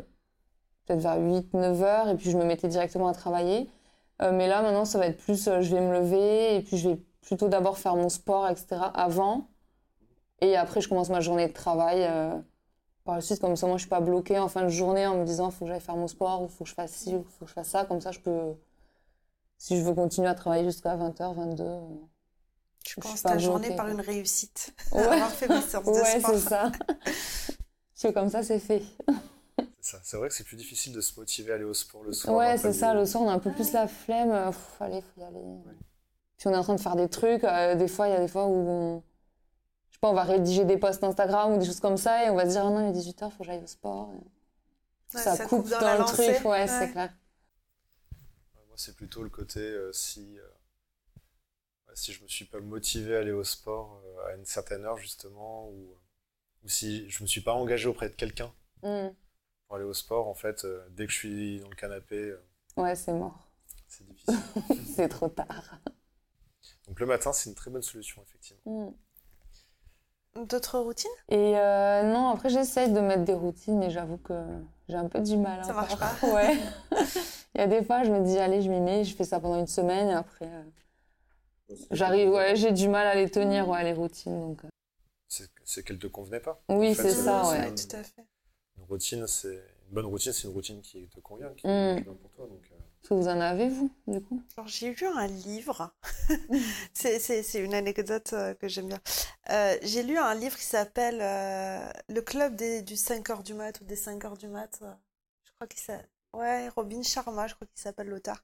[0.84, 3.70] peut-être vers 8-9 heures et puis je me mettais directement à travailler.
[4.22, 6.78] Euh, mais là maintenant ça va être plus, euh, je vais me lever et puis
[6.78, 8.76] je vais plutôt d'abord faire mon sport, etc.
[8.94, 9.48] avant.
[10.40, 12.04] Et après je commence ma journée de travail.
[12.04, 12.38] euh,
[13.04, 15.16] par la suite, comme ça moi je suis pas bloquée en fin de journée en
[15.16, 17.24] me disant faut que j'aille faire mon sport ou faut que je fasse ci ou
[17.24, 17.84] faut que je fasse ça.
[17.84, 18.54] Comme ça je peux
[19.58, 21.64] si je veux continuer à travailler jusqu'à 20h, 22.
[21.64, 21.80] euh,
[22.84, 24.74] Tu Je commences ta journée bloquée, par une réussite.
[24.92, 25.00] Ouais.
[25.02, 26.30] Avoir fait mes séances de Ouais, sport.
[27.94, 28.12] c'est ça.
[28.12, 28.82] Comme ça, c'est fait.
[29.82, 30.00] C'est ça.
[30.04, 32.36] C'est vrai que c'est plus difficile de se motiver à aller au sport le soir.
[32.36, 32.94] Ouais, c'est ça.
[32.94, 34.30] Le soir, on a un peu plus la flemme.
[34.30, 35.42] euh, pff, allez, faut y aller.
[36.38, 37.44] Puis on est en train de faire des trucs.
[37.44, 39.02] euh, des fois, il y a des fois où on...
[39.90, 42.30] Je sais pas, on va rédiger des posts Instagram ou des choses comme ça et
[42.30, 44.08] on va se dire, ah non, il est 18h, faut que j'aille au sport.
[44.10, 44.20] Ouais,
[45.20, 46.34] ça, ça coupe, coupe dans le lancée.
[46.34, 46.66] truc, ouais, Ouais.
[46.68, 47.12] c'est clair.
[48.68, 50.48] Moi, c'est plutôt le côté euh, si, euh,
[51.94, 54.96] si je me suis pas motivé à aller au sport euh, à une certaine heure,
[54.96, 55.94] justement, ou,
[56.64, 59.10] ou si je me suis pas engagé auprès de quelqu'un Mm.
[59.72, 62.44] Pour aller au sport, en fait, euh, dès que je suis dans le canapé, euh,
[62.76, 63.48] Ouais, c'est mort.
[63.88, 64.36] c'est difficile.
[64.94, 65.78] c'est trop tard.
[66.86, 68.60] Donc le matin, c'est une très bonne solution, effectivement.
[70.36, 70.44] Mm.
[70.44, 71.10] D'autres routines?
[71.30, 74.34] Et euh, non, après, j'essaye de mettre des routines, mais j'avoue que
[74.90, 75.64] j'ai un peu du mal.
[75.64, 76.16] Ça marche encore.
[76.20, 76.26] pas.
[76.34, 76.54] Ouais.
[77.54, 79.40] Il y a des fois, je me dis, allez, je m'y mets, je fais ça
[79.40, 83.82] pendant une semaine, et après, euh, j'arrive, ouais, j'ai du mal à les tenir, ouais,
[83.84, 84.38] les routines.
[84.38, 84.68] Donc, euh.
[85.28, 86.62] C'est c'est qu'elle te convenait pas.
[86.68, 87.70] Oui, En fait, c'est ça, euh, ouais.
[87.70, 88.26] Ouais, tout à fait.
[88.82, 91.70] Une routine, c'est une bonne routine, c'est une routine qui te convient, qui Mm.
[91.70, 92.46] est bien pour toi.
[92.46, 94.42] Donc, euh, Est-ce que vous en avez, vous, du coup?
[94.66, 95.92] J'ai lu un livre.
[96.94, 99.00] c'est, une anecdote euh, que j'aime bien.
[99.50, 103.80] Euh, j'ai lu un livre qui s'appelle euh, Le club des, du 5h du mat
[103.80, 104.82] ou des 5h du mat.
[105.44, 106.08] Je crois qu'il s'appelle.
[106.32, 108.42] Ouais, Robin Sharma, je crois qu'il s'appelle l'auteur.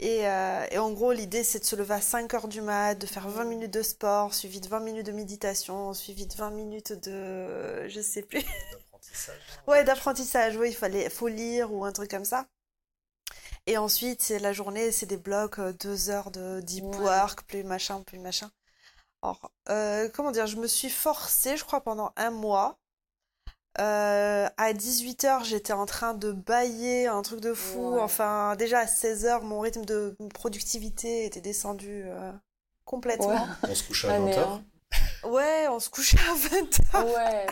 [0.00, 3.06] Et, euh, et en gros, l'idée, c'est de se lever à 5h du mat, de
[3.06, 6.92] faire 20 minutes de sport, suivi de 20 minutes de méditation, suivi de 20 minutes
[6.92, 7.86] de.
[7.88, 8.42] Je sais plus.
[9.10, 9.60] D'apprentissage.
[9.66, 12.46] Ouais, d'apprentissage, oui, il fallait, faut lire ou un truc comme ça.
[13.66, 16.96] Et ensuite, c'est la journée, c'est des blocs, euh, deux heures de deep Ouais.
[16.98, 18.50] work, plus machin, plus machin.
[19.22, 22.78] Alors, euh, comment dire, je me suis forcée, je crois, pendant un mois.
[23.78, 27.94] Euh, à 18h, j'étais en train de bailler, un truc de fou.
[27.94, 28.00] Ouais.
[28.00, 32.32] Enfin, déjà à 16h, mon rythme de productivité était descendu euh,
[32.84, 33.28] complètement.
[33.28, 33.68] Ouais.
[33.68, 34.24] On se couche à Ah, 20h.
[34.24, 34.64] néant.
[35.24, 37.14] Ouais, on se couchait à 20h.
[37.14, 37.46] Ouais.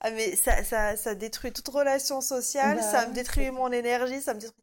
[0.00, 3.70] Ah mais ça, ça, ça détruit toute relation sociale, Bah ça me ouais, détruit mon
[3.72, 4.62] énergie, ça me détruit...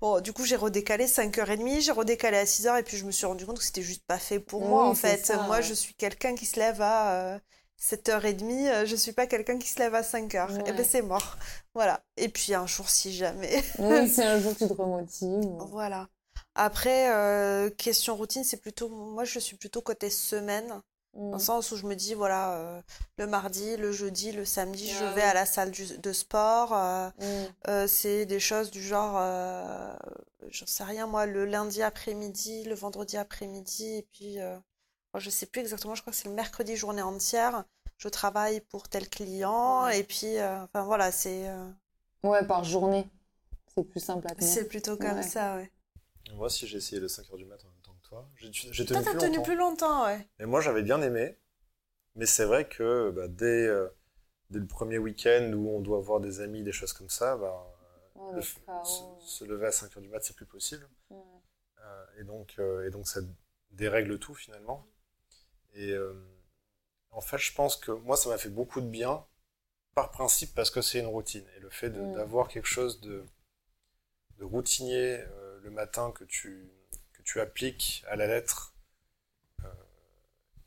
[0.00, 3.24] Bon, du coup, j'ai redécalé 5h30, j'ai redécalé à 6h, et puis je me suis
[3.26, 5.24] rendu compte que c'était juste pas fait pour moi, en fait.
[5.24, 5.62] ça, moi, ouais.
[5.62, 7.38] je suis quelqu'un qui se lève à euh,
[7.78, 10.60] 7h30, euh, je suis pas quelqu'un qui se lève à 5h.
[10.66, 10.72] Et Ouais.
[10.72, 11.36] ben, c'est mort.
[11.74, 12.02] Voilà.
[12.18, 13.62] Et puis, un jour, si jamais.
[13.78, 15.66] Oui, si un jour tu te remotives.
[15.70, 16.08] Voilà.
[16.54, 18.88] Après, euh, question routine, c'est plutôt...
[18.88, 20.80] Moi, je suis plutôt côté semaine.
[21.16, 21.30] Mm.
[21.30, 22.82] Dans le sens où je me dis, voilà, euh,
[23.18, 25.22] le mardi, le jeudi, le samedi, je vais oui.
[25.22, 26.72] à la salle du- de sport.
[26.74, 27.44] euh, Mm.
[27.68, 29.94] euh, c'est des choses du genre, euh,
[30.50, 34.58] j'en sais rien, moi, le lundi après-midi, le vendredi après-midi, et puis, euh,
[35.16, 37.64] je sais plus exactement, je crois que c'est le mercredi journée entière.
[37.98, 40.00] Je travaille pour tel client, Ouais.
[40.00, 41.70] et puis, euh, enfin voilà, c'est euh,
[42.22, 43.08] Ouais, par journée.
[43.74, 44.52] C'est plus simple à tenir.
[44.52, 45.22] c'est plutôt comme Ouais.
[45.22, 45.70] ça, ouais.
[46.34, 47.68] Moi aussi, j'ai essayé le 5h du matin
[48.08, 48.28] toi.
[48.36, 49.42] J'ai Toi, tenu t'as plus tenu longtemps.
[49.42, 50.26] plus longtemps, ouais.
[50.40, 51.36] Et moi, j'avais bien aimé.
[52.14, 53.88] Mais c'est vrai que bah, dès, euh,
[54.50, 57.72] dès le premier week-end où on doit voir des amis, des choses comme ça, bah,
[58.18, 58.56] Oh, le se,
[59.20, 60.88] se lever à 5h du mat, c'est plus possible.
[61.10, 61.18] Ouais.
[61.80, 63.20] Euh, et, donc, euh, et donc, ça
[63.72, 64.86] dérègle tout finalement.
[65.74, 66.14] Et euh,
[67.10, 69.26] en fait, je pense que moi, ça m'a fait beaucoup de bien
[69.94, 71.44] par principe parce que c'est une routine.
[71.56, 72.14] Et le fait Mm.
[72.14, 73.24] d'avoir quelque chose de,
[74.38, 76.70] de routinier euh, le matin que tu,
[77.26, 78.74] tu appliques à la lettre,
[79.64, 79.68] euh,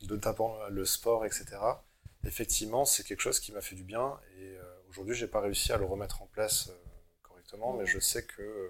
[0.03, 1.45] de tapant le sport, etc.,
[2.25, 4.19] effectivement, c'est quelque chose qui m'a fait du bien.
[4.37, 6.73] Et euh, aujourd'hui, j'ai pas réussi à le remettre en place euh,
[7.23, 8.69] correctement, mais je sais que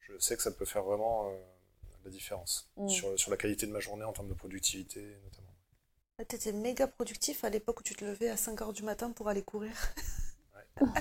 [0.00, 1.38] je sais que ça peut faire vraiment euh,
[2.04, 2.88] la différence Mm.
[2.88, 5.54] sur, sur la qualité de ma journée en termes de productivité, notamment.
[6.28, 9.42] T'étais méga productif à l'époque où tu te levais à 5h du matin pour aller
[9.42, 9.72] courir.
[10.80, 10.92] En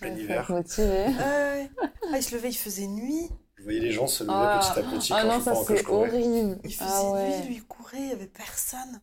[0.00, 0.50] plein Ouais, hiver.
[0.50, 0.86] motivé.
[1.06, 1.70] Ouais, ouais.
[2.12, 3.30] Ah, il se levait, il faisait nuit.
[3.68, 4.58] Voyais les gens se lever Ah.
[4.60, 6.08] petit à petit Ah quand, non, je, ça que je courais.
[6.10, 6.60] horrible.
[6.64, 7.38] Il faisait Ah ouais.
[7.40, 9.00] nuit, lui, il courait, il n'y avait personne.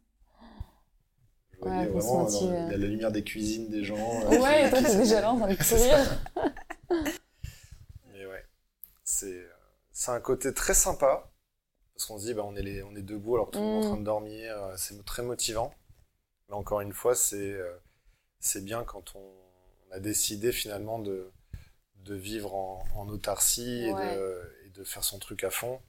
[1.54, 3.96] Je voyais Ouais, vraiment dans la, la lumière des cuisines des gens.
[4.26, 6.20] euh, Ouais, et toi t'es déjà là en train de courir.
[8.14, 8.46] Mais ouais,
[9.04, 9.46] c'est
[9.92, 11.32] c'est un côté très sympa
[11.96, 13.66] parce qu'on se dit bah on est les, on est debout alors que tout le
[13.66, 13.92] monde est en Mm.
[13.92, 15.74] train de dormir, euh, c'est très motivant.
[16.50, 17.76] Mais encore une fois, c'est euh,
[18.40, 19.34] c'est bien quand on,
[19.90, 21.32] on a décidé finalement de
[21.98, 24.16] de vivre en, en autarcie et, Ouais.
[24.16, 25.82] de, et de faire son truc à fond.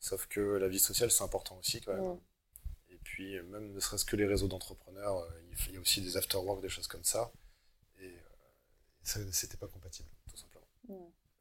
[0.00, 2.18] Sauf que la vie sociale c'est important aussi quand même.
[2.90, 5.30] Et puis même ne serait-ce que les réseaux d'entrepreneurs, euh,
[5.68, 7.32] il y a aussi des after-work, des choses comme ça.
[8.00, 8.20] Et euh,
[9.02, 10.66] ça c'était pas compatible, tout simplement.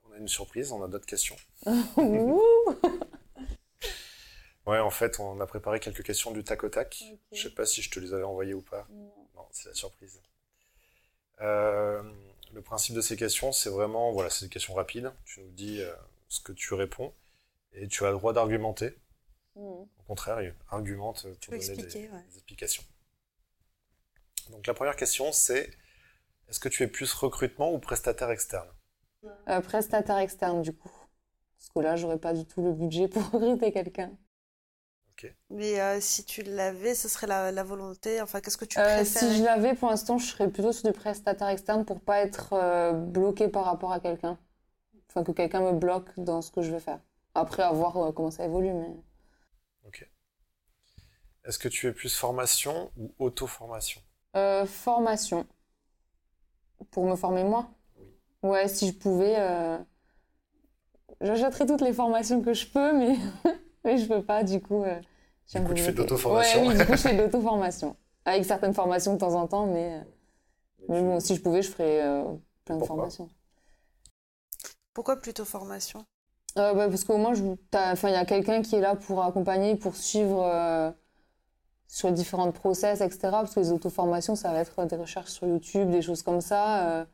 [0.05, 1.37] On a une surprise, on a d'autres questions.
[4.65, 7.03] Ouais, en fait, on a préparé quelques questions du tac au tac.
[7.11, 7.17] Ok.
[7.33, 8.87] Je sais pas si je te les avais envoyées ou pas.
[8.89, 9.11] Non.
[9.35, 10.21] Non, c'est la surprise.
[11.41, 12.01] Euh,
[12.53, 15.11] le principe de ces questions, c'est vraiment, voilà, c'est des questions rapides.
[15.25, 15.93] Tu nous dis euh,
[16.33, 17.13] ce que tu réponds
[17.73, 18.97] et tu as le droit d'argumenter.
[19.55, 19.59] Mm.
[19.61, 22.23] Au contraire, il argumente pour peux donner des, expliquer, ouais.
[22.29, 22.83] des explications.
[24.49, 25.69] Donc la première question, c'est
[26.47, 28.69] est-ce que tu es plus recrutement ou prestataire externe?
[29.47, 30.91] Euh, prestataire externe du coup.
[31.57, 34.11] Parce que là j'aurais pas du tout le budget pour recruter quelqu'un.
[35.49, 38.21] Mais euh, si tu l'avais, ce serait la, la volonté.
[38.21, 40.83] Enfin, qu'est-ce que tu Euh, préfères si je l'avais pour l'instant, je serais plutôt sur
[40.91, 44.37] du prestataire externe pour pas être euh, bloqué par rapport à quelqu'un.
[45.13, 46.99] Enfin, que quelqu'un me bloque dans ce que je veux faire.
[47.35, 48.89] Après, à voir euh, comment ça évolue, mais.
[51.45, 54.01] Est-ce que tu es plus formation ou auto-formation?
[54.35, 55.45] Euh, formation.
[56.89, 57.69] Pour me former moi?
[57.99, 58.07] Oui.
[58.49, 59.35] Ouais, si je pouvais.
[59.37, 59.77] Euh...
[61.21, 63.17] J'achèterais toutes les formations que je peux, mais,
[63.85, 64.83] mais je peux pas, du coup.
[64.83, 64.99] euh,
[65.53, 66.61] Du coup, tu fais de l'auto-formation.
[66.61, 67.95] Ouais, oui, du coup, je fais de l'auto-formation.
[68.25, 70.01] Avec certaines formations de temps en temps, mais,
[70.89, 72.23] mais bon, si je pouvais, je ferais
[72.65, 73.29] plein de formations.
[74.93, 76.05] Pourquoi plutôt formation?
[76.57, 79.95] Euh, bah, parce qu'au moins, il y a quelqu'un qui est là pour accompagner, pour
[79.95, 80.91] suivre euh,
[81.87, 83.41] sur les différentes process, etc.
[83.41, 86.87] Parce que les auto-formations, ça va être des recherches sur YouTube, des choses comme ça.
[86.89, 87.05] euh.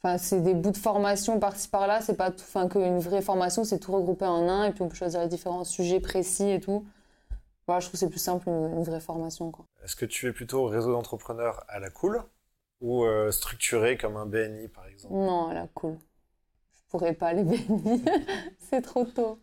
[0.00, 2.00] Enfin, c'est des bouts de formation par-ci par-là.
[2.00, 4.88] C'est pas tout, enfin, qu'une vraie formation, c'est tout regroupé en un et puis on
[4.88, 6.86] peut choisir les différents sujets précis et tout.
[7.66, 9.52] Voilà, je trouve que c'est plus simple une, une vraie formation.
[9.84, 12.22] Est-ce que tu es plutôt réseau d'entrepreneurs à la cool
[12.80, 15.14] ou euh, structuré comme un BNI par exemple?
[15.14, 15.98] Non, elle a cool.
[16.88, 18.00] Je pourrais pas les bénir.
[18.58, 19.38] c'est trop tôt.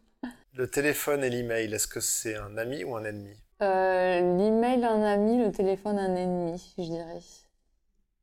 [0.53, 3.36] Le téléphone et l'email, est-ce que c'est un ami ou un ennemi?
[3.62, 7.19] Euh, L'email, un ami, le téléphone, un ennemi, je dirais.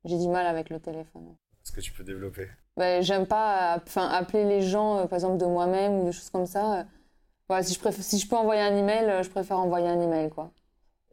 [0.04, 1.36] J'ai du mal avec le téléphone.
[1.64, 2.48] Est-ce que tu peux développer?
[2.76, 6.30] Ben, j'aime pas enfin, appeler les gens, euh, par exemple, de moi-même ou des choses
[6.30, 6.80] comme ça.
[6.80, 6.84] Euh,
[7.48, 10.00] Voilà, si, je préfère, si je peux envoyer un email, euh, je préfère envoyer un
[10.00, 10.52] email, quoi.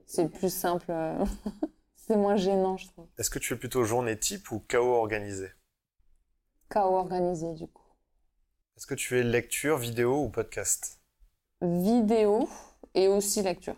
[0.08, 0.92] C'est plus simple.
[1.96, 3.08] C'est moins gênant, je trouve.
[3.20, 5.52] Est-ce que tu es plutôt journée type ou chaos organisé?
[6.70, 7.79] Chaos organisé, du coup.
[8.80, 11.02] Est-ce que tu es lecture, vidéo ou podcast?
[11.62, 12.48] Vidéo
[12.94, 13.76] et aussi lecture.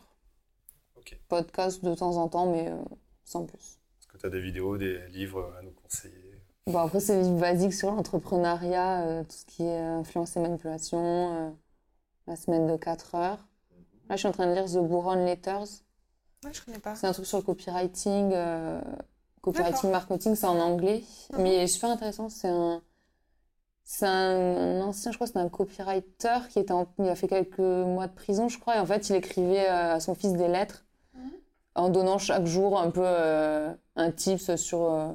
[1.28, 2.78] Podcast de temps en temps, mais euh,
[3.26, 3.80] sans plus.
[4.00, 6.44] Est-ce que tu as des vidéos, des livres à nous conseiller?
[6.68, 10.38] Bon, après, c'est des livres basiques sur l'entrepreneuriat, euh, tout ce qui est euh, influence
[10.38, 11.50] et manipulation, euh,
[12.28, 13.48] la semaine de 4 heures.
[14.08, 15.82] Là, je suis en train de lire The Buron Letters.
[16.46, 16.94] Ouais, je connais pas.
[16.94, 18.80] C'est un truc sur le copywriting, euh,
[19.42, 21.04] copywriting marketing, c'est en anglais.
[21.34, 21.42] Mhm.
[21.42, 22.30] Mais il est super intéressant.
[22.30, 22.84] C'est un,
[23.84, 27.28] c'est un, un ancien, je crois, c'est un copywriter qui était en- il a fait
[27.28, 28.78] quelques mois de prison, je crois.
[28.78, 30.86] Et en fait, il écrivait euh, à son fils des lettres
[31.76, 34.84] en donnant chaque jour un peu euh, un tips sur.
[34.92, 35.14] euh,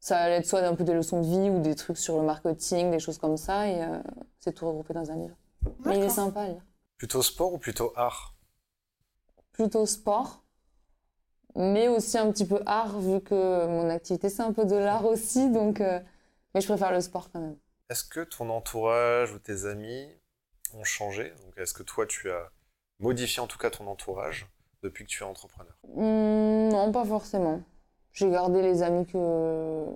[0.00, 2.24] ça allait être soit un peu des leçons de vie ou des trucs sur le
[2.24, 3.68] marketing, des choses comme ça.
[3.68, 3.98] Et euh,
[4.40, 5.36] c'est tout regroupé dans un livre.
[5.84, 6.62] Mais il est sympa à lire.
[6.98, 8.34] Plutôt sport ou plutôt art?
[9.52, 10.42] Plutôt sport,
[11.56, 15.04] mais aussi un petit peu art, vu que mon activité c'est un peu de l'art
[15.04, 16.00] aussi, donc euh,
[16.54, 17.56] mais je préfère le sport quand même.
[17.90, 20.08] Est-ce que ton entourage ou tes amis
[20.72, 21.34] ont changé?
[21.44, 22.50] Donc, est-ce que toi, tu as
[22.98, 24.46] modifié en tout cas ton entourage
[24.82, 25.76] depuis que tu es entrepreneur?
[25.94, 27.62] Hmm, non, pas forcément.
[28.12, 29.86] J'ai gardé les amis que,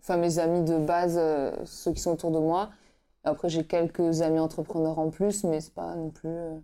[0.00, 2.70] enfin mes amis de base, euh, ceux qui sont autour de moi.
[3.24, 6.28] Après j'ai quelques amis entrepreneurs en plus, mais c'est pas non plus.
[6.30, 6.58] euh,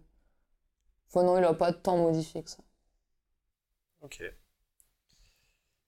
[1.10, 2.62] Enfin non, il a pas tant modifié que ça.
[4.00, 4.20] Ok.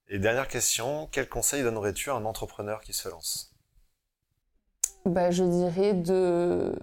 [0.09, 3.50] Et dernière question, quel conseil donnerais-tu à un entrepreneur qui se lance?
[5.05, 6.75] Bah, je dirais de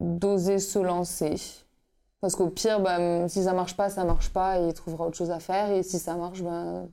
[0.00, 1.34] d'oser se lancer.
[2.20, 5.16] Parce qu'au pire, bah, si ça marche pas, ça marche pas et il trouvera autre
[5.16, 5.70] chose à faire.
[5.70, 6.84] Et si ça marche, bah,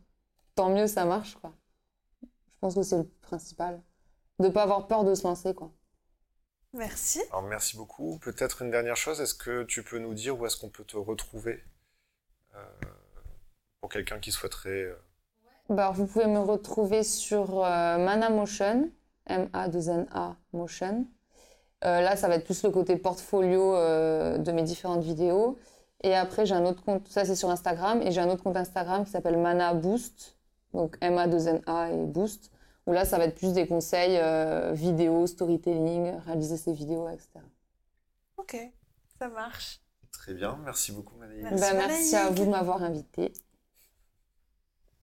[0.56, 1.54] tant mieux, ça marche, quoi.
[2.24, 3.82] Je pense que c'est le principal.
[4.40, 5.72] De pas avoir peur de se lancer, quoi.
[6.74, 7.22] Merci.
[7.32, 8.20] Alors, merci beaucoup.
[8.20, 10.98] Peut-être une dernière chose, est-ce que tu peux nous dire où est-ce qu'on peut te
[10.98, 11.64] retrouver
[12.56, 12.60] euh,
[13.80, 14.84] pour quelqu'un qui souhaiterait...
[14.84, 14.96] euh,
[15.70, 18.90] Bah, vous pouvez me retrouver sur euh, Mana Motion,
[19.28, 21.06] M-A-2-N-A Motion.
[21.86, 25.58] Euh, là, ça va être plus le côté portfolio euh, de mes différentes vidéos.
[26.04, 28.58] Et après, j'ai un autre compte, ça c'est sur Instagram, et j'ai un autre compte
[28.58, 30.38] Instagram qui s'appelle Mana Boost,
[30.74, 32.52] donc M-A-2-N-A et Boost,
[32.86, 37.30] où là, ça va être plus des conseils euh, vidéo, storytelling, réaliser ses vidéos, etc.
[38.38, 38.58] Ok,
[39.20, 39.82] ça marche.
[40.12, 41.44] Très bien, merci beaucoup Manaïs.
[41.44, 43.34] Merci, Bah, merci à vous de m'avoir invité.